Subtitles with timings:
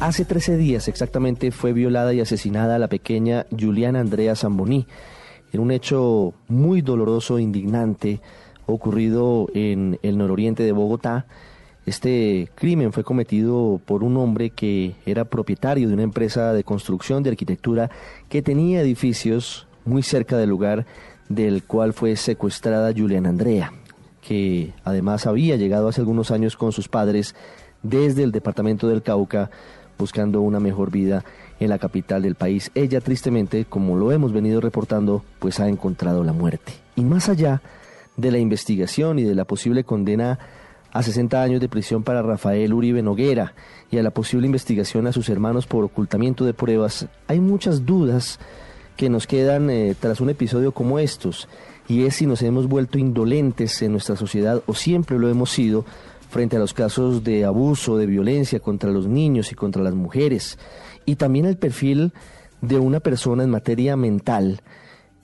[0.00, 4.86] Hace 13 días exactamente fue violada y asesinada la pequeña Juliana Andrea Zamboní
[5.52, 8.20] en un hecho muy doloroso e indignante
[8.66, 11.26] ocurrido en el nororiente de Bogotá.
[11.84, 17.24] Este crimen fue cometido por un hombre que era propietario de una empresa de construcción
[17.24, 17.90] de arquitectura
[18.28, 20.86] que tenía edificios muy cerca del lugar
[21.28, 23.72] del cual fue secuestrada Juliana Andrea,
[24.22, 27.34] que además había llegado hace algunos años con sus padres
[27.82, 29.50] desde el departamento del Cauca
[29.98, 31.24] buscando una mejor vida
[31.60, 32.70] en la capital del país.
[32.74, 36.72] Ella tristemente, como lo hemos venido reportando, pues ha encontrado la muerte.
[36.96, 37.60] Y más allá
[38.16, 40.38] de la investigación y de la posible condena
[40.92, 43.54] a 60 años de prisión para Rafael Uribe Noguera
[43.90, 48.38] y a la posible investigación a sus hermanos por ocultamiento de pruebas, hay muchas dudas
[48.96, 51.48] que nos quedan eh, tras un episodio como estos,
[51.86, 55.84] y es si nos hemos vuelto indolentes en nuestra sociedad o siempre lo hemos sido
[56.28, 60.58] frente a los casos de abuso, de violencia contra los niños y contra las mujeres,
[61.04, 62.12] y también el perfil
[62.60, 64.60] de una persona en materia mental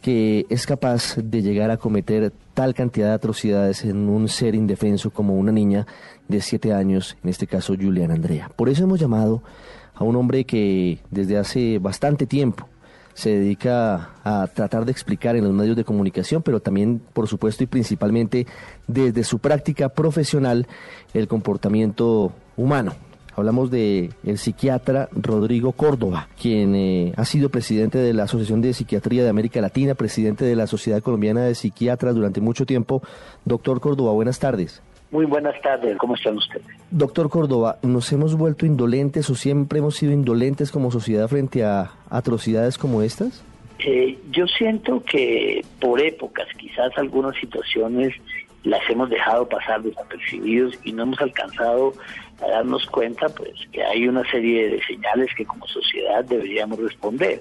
[0.01, 5.11] que es capaz de llegar a cometer tal cantidad de atrocidades en un ser indefenso
[5.11, 5.87] como una niña
[6.29, 8.51] de siete años, en este caso Julian Andrea.
[8.55, 9.43] Por eso hemos llamado
[9.95, 12.69] a un hombre que desde hace bastante tiempo
[13.15, 17.65] se dedica a tratar de explicar en los medios de comunicación, pero también, por supuesto
[17.65, 18.47] y principalmente
[18.87, 20.67] desde su práctica profesional,
[21.15, 22.95] el comportamiento humano.
[23.37, 28.73] Hablamos de el psiquiatra Rodrigo Córdoba, quien eh, ha sido presidente de la Asociación de
[28.73, 33.03] Psiquiatría de América Latina, presidente de la Sociedad Colombiana de Psiquiatras durante mucho tiempo.
[33.45, 34.83] Doctor Córdoba, buenas tardes.
[35.15, 36.67] Muy buenas tardes, ¿cómo están ustedes?
[36.91, 41.93] Doctor Córdoba, ¿nos hemos vuelto indolentes o siempre hemos sido indolentes como sociedad frente a
[42.11, 43.45] atrocidades como estas?
[43.79, 48.13] Eh, yo siento que por épocas, quizás algunas situaciones
[48.65, 51.95] las hemos dejado pasar desapercibidos y no hemos alcanzado
[52.43, 57.41] a darnos cuenta pues que hay una serie de señales que como sociedad deberíamos responder.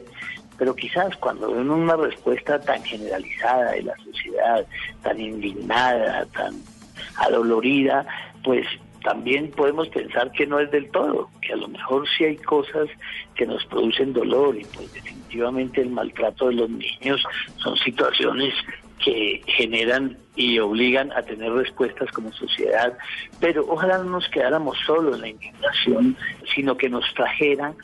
[0.60, 4.64] Pero quizás cuando ven una respuesta tan generalizada de la sociedad,
[5.02, 6.62] tan indignada, tan
[7.18, 8.06] adolorida,
[8.44, 8.66] pues
[9.04, 12.88] también podemos pensar que no es del todo, que a lo mejor sí hay cosas
[13.36, 17.22] que nos producen dolor y pues definitivamente el maltrato de los niños
[17.58, 18.54] son situaciones
[19.04, 22.98] que generan y obligan a tener respuestas como sociedad,
[23.40, 26.18] pero ojalá no nos quedáramos solo en la indignación,
[26.56, 27.76] sino que nos trajeran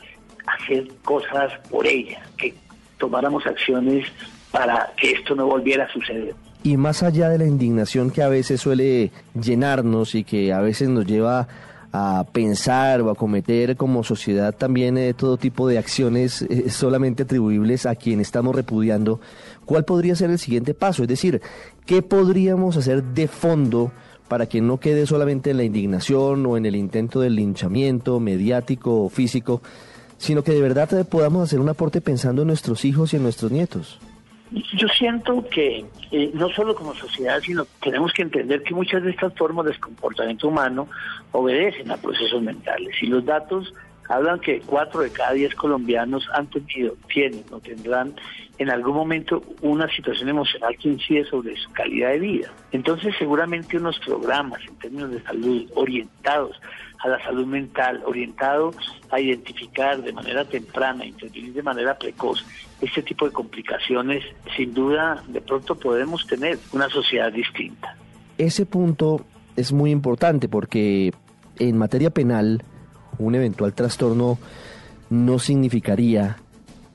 [0.46, 2.54] a hacer cosas por ella, que
[2.98, 4.10] tomáramos acciones
[4.50, 6.34] para que esto no volviera a suceder.
[6.62, 10.88] Y más allá de la indignación que a veces suele llenarnos y que a veces
[10.90, 11.48] nos lleva
[11.92, 17.24] a pensar o a cometer como sociedad también eh, todo tipo de acciones eh, solamente
[17.24, 19.20] atribuibles a quien estamos repudiando,
[19.64, 21.02] ¿cuál podría ser el siguiente paso?
[21.02, 21.40] Es decir,
[21.86, 23.90] ¿qué podríamos hacer de fondo
[24.28, 29.02] para que no quede solamente en la indignación o en el intento del linchamiento mediático
[29.02, 29.60] o físico,
[30.18, 33.50] sino que de verdad podamos hacer un aporte pensando en nuestros hijos y en nuestros
[33.50, 33.98] nietos?
[34.50, 39.10] Yo siento que eh, no solo como sociedad, sino tenemos que entender que muchas de
[39.10, 40.88] estas formas de comportamiento humano
[41.30, 43.00] obedecen a procesos mentales.
[43.00, 43.72] Y los datos
[44.10, 48.14] hablan que cuatro de cada diez colombianos han tenido, tienen o tendrán
[48.58, 52.52] en algún momento una situación emocional que incide sobre su calidad de vida.
[52.72, 56.60] Entonces seguramente unos programas en términos de salud orientados
[56.98, 58.74] a la salud mental, orientado
[59.10, 62.44] a identificar de manera temprana, intervenir de manera precoz
[62.82, 64.24] este tipo de complicaciones,
[64.56, 67.96] sin duda de pronto podemos tener una sociedad distinta.
[68.36, 69.24] Ese punto
[69.56, 71.12] es muy importante porque
[71.58, 72.62] en materia penal
[73.20, 74.38] un eventual trastorno
[75.10, 76.38] no significaría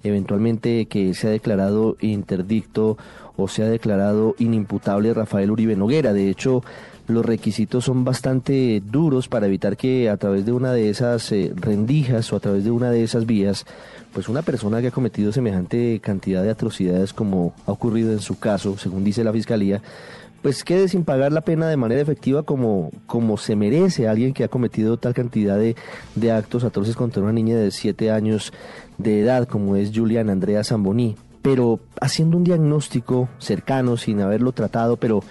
[0.03, 2.97] eventualmente que sea declarado interdicto
[3.37, 6.13] o sea declarado inimputable Rafael Uribe Noguera.
[6.13, 6.63] De hecho,
[7.07, 11.51] los requisitos son bastante duros para evitar que a través de una de esas eh,
[11.55, 13.65] rendijas o a través de una de esas vías,
[14.13, 18.39] pues una persona que ha cometido semejante cantidad de atrocidades como ha ocurrido en su
[18.39, 19.81] caso, según dice la Fiscalía,
[20.45, 24.43] pues quede sin pagar la pena de manera efectiva como, como se merece alguien que
[24.43, 25.75] ha cometido tal cantidad de,
[26.13, 28.53] de actos atroces contra una niña de 7 años
[28.99, 31.15] de edad como es Julian Andrea Zamboní.
[31.41, 35.23] Pero haciendo un diagnóstico cercano, sin haberlo tratado, pero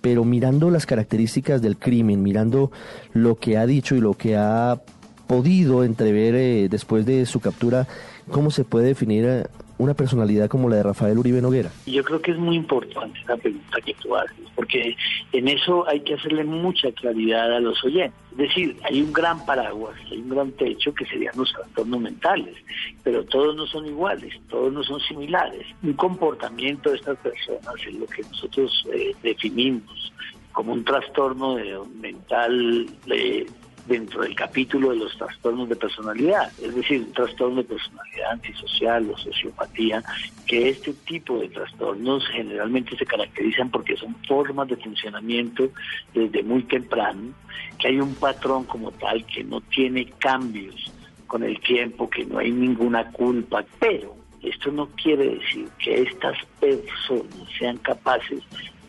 [0.00, 2.72] pero mirando las características del crimen, mirando
[3.12, 4.80] lo que ha dicho y lo que ha
[5.26, 7.86] podido entrever eh, después de su captura,
[8.30, 9.44] ¿cómo se puede definir eh,
[9.78, 11.70] una personalidad como la de Rafael Uribe Noguera?
[11.86, 14.96] Yo creo que es muy importante la pregunta que tú haces, porque
[15.32, 18.20] en eso hay que hacerle mucha claridad a los oyentes.
[18.32, 22.54] Es decir, hay un gran paraguas, hay un gran techo que serían los trastornos mentales,
[23.02, 25.66] pero todos no son iguales, todos no son similares.
[25.82, 30.12] Un comportamiento de estas personas es lo que nosotros eh, definimos
[30.52, 31.56] como un trastorno
[32.00, 33.46] mental de
[33.86, 39.10] dentro del capítulo de los trastornos de personalidad, es decir, un trastorno de personalidad antisocial
[39.10, 40.02] o sociopatía,
[40.46, 45.68] que este tipo de trastornos generalmente se caracterizan porque son formas de funcionamiento
[46.12, 47.32] desde muy temprano,
[47.78, 50.92] que hay un patrón como tal que no tiene cambios
[51.26, 56.38] con el tiempo, que no hay ninguna culpa, pero esto no quiere decir que estas
[56.60, 58.42] personas sean capaces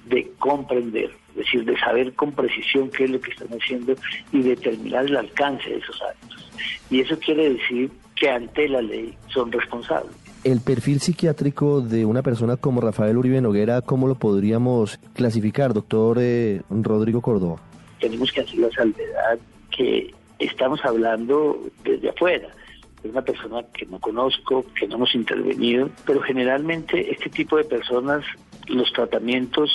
[0.06, 3.94] de comprender es decir, de saber con precisión qué es lo que están haciendo
[4.31, 6.51] y determinar el alcance de esos actos.
[6.89, 10.12] Y eso quiere decir que ante la ley son responsables.
[10.44, 16.18] El perfil psiquiátrico de una persona como Rafael Uribe Noguera, ¿cómo lo podríamos clasificar, doctor
[16.19, 17.62] eh, Rodrigo Córdoba?
[18.00, 19.39] Tenemos que hacer la salvedad
[19.69, 22.50] que estamos hablando desde afuera
[23.04, 27.63] es una persona que no conozco, que no hemos intervenido, pero generalmente este tipo de
[27.63, 28.25] personas,
[28.68, 29.72] los tratamientos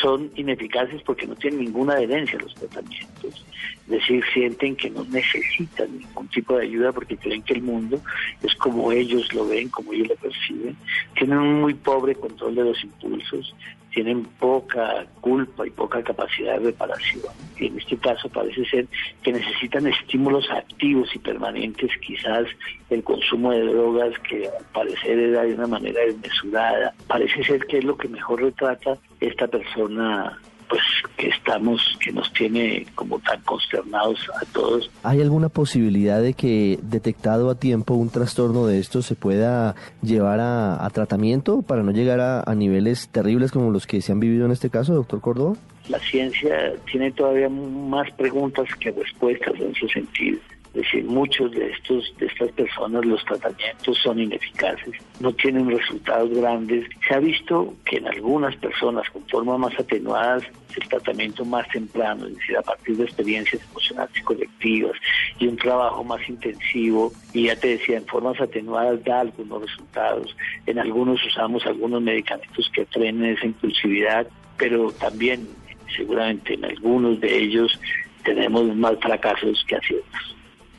[0.00, 3.44] son ineficaces porque no tienen ninguna adherencia a los tratamientos.
[3.84, 8.00] Es decir, sienten que no necesitan ningún tipo de ayuda porque creen que el mundo
[8.42, 10.76] es como ellos lo ven, como ellos lo perciben.
[11.14, 13.54] Tienen un muy pobre control de los impulsos,
[13.96, 17.22] tienen poca culpa y poca capacidad de reparación.
[17.58, 18.86] Y en este caso parece ser
[19.22, 22.46] que necesitan estímulos activos y permanentes, quizás
[22.90, 26.92] el consumo de drogas que al parecer era de una manera desmesurada.
[27.06, 30.38] Parece ser que es lo que mejor retrata esta persona
[30.68, 30.82] pues
[31.16, 34.90] que estamos, que nos tiene como tan consternados a todos.
[35.02, 40.40] ¿Hay alguna posibilidad de que detectado a tiempo un trastorno de esto se pueda llevar
[40.40, 44.46] a, tratamiento para no llegar a, a, niveles terribles como los que se han vivido
[44.46, 45.56] en este caso, doctor Córdoba?
[45.88, 50.38] La ciencia tiene todavía más preguntas que respuestas en su sentido.
[50.76, 56.28] Es decir, muchos de estos de estas personas los tratamientos son ineficaces, no tienen resultados
[56.28, 56.86] grandes.
[57.08, 60.42] Se ha visto que en algunas personas con formas más atenuadas
[60.76, 64.92] el tratamiento más temprano, es decir, a partir de experiencias emocionales colectivas
[65.38, 70.36] y un trabajo más intensivo, y ya te decía, en formas atenuadas da algunos resultados.
[70.66, 74.26] En algunos usamos algunos medicamentos que frenen esa impulsividad,
[74.58, 75.48] pero también
[75.96, 77.80] seguramente en algunos de ellos
[78.24, 80.35] tenemos más fracasos que aciertos.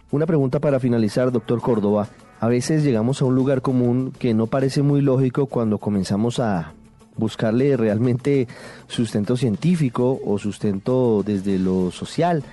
[0.10, 2.08] Una pregunta para finalizar, doctor Córdoba.
[2.40, 6.74] A veces llegamos a un lugar común que no parece muy lógico cuando comenzamos a
[7.18, 8.48] buscarle realmente
[8.88, 12.44] sustento científico o sustento desde lo social.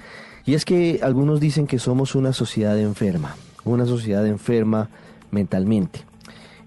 [0.45, 4.89] Y es que algunos dicen que somos una sociedad enferma, una sociedad enferma
[5.31, 6.01] mentalmente.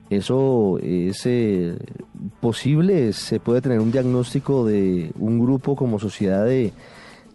[0.09, 1.75] ¿Eso es eh,
[2.39, 3.11] posible?
[3.11, 6.71] ¿Se puede tener un diagnóstico de un grupo como sociedad de,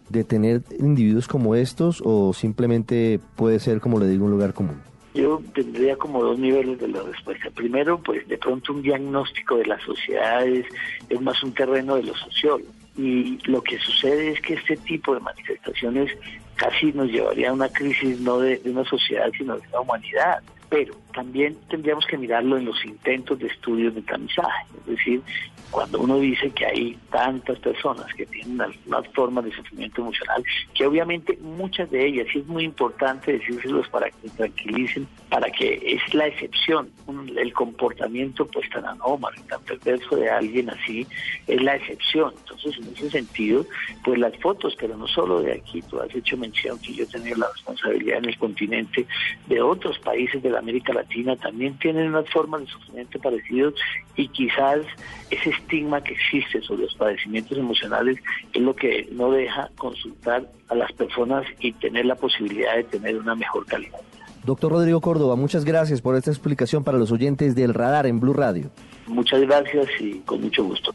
[0.09, 4.81] de tener individuos como estos o simplemente puede ser, como le digo, un lugar común?
[5.13, 7.49] Yo tendría como dos niveles de la respuesta.
[7.51, 10.65] Primero, pues de pronto un diagnóstico de las sociedades
[11.09, 12.65] es más un terreno de los sociólogos.
[12.97, 16.11] Y lo que sucede es que este tipo de manifestaciones
[16.63, 20.41] casi nos llevaría a una crisis no de, una sociedad, sino de la humanidad.
[20.69, 24.65] Pero también tendríamos que mirarlo en los intentos de estudios de tamizaje.
[24.79, 25.21] Es decir,
[25.69, 30.43] cuando uno dice que hay tantas personas que tienen algunas formas de sufrimiento emocional,
[30.73, 35.79] que obviamente muchas de ellas, y es muy importante decírselos para que tranquilicen, para que
[35.83, 36.89] es la excepción,
[37.35, 41.05] el comportamiento pues tan anómalo, tan perverso de alguien así,
[41.47, 42.33] es la excepción.
[42.39, 43.65] Entonces, en ese sentido,
[44.03, 47.35] pues las fotos, pero no solo de aquí, tú has hecho mención que yo tenía
[47.37, 49.05] la responsabilidad en el continente
[49.47, 53.73] de otros países de la América Latina, también tienen unas formas de sufrimiento parecidos
[54.15, 54.81] y quizás
[55.29, 58.17] ese estigma que existe sobre los padecimientos emocionales
[58.53, 63.17] es lo que no deja consultar a las personas y tener la posibilidad de tener
[63.17, 63.99] una mejor calidad.
[64.45, 68.33] Doctor Rodrigo Córdoba, muchas gracias por esta explicación para los oyentes del radar en Blue
[68.33, 68.71] Radio.
[69.07, 70.93] Muchas gracias y con mucho gusto.